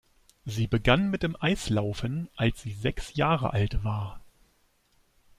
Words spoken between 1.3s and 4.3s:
Eislaufen, als sie sechs Jahre alt war.